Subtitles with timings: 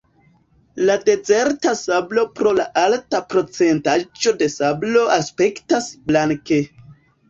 [0.89, 6.65] La dezerta sablo pro la alta procentaĵo de sablo aspektas blanke.